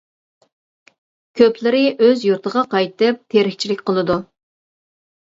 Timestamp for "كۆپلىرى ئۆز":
1.41-2.23